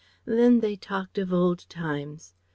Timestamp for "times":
1.69-2.33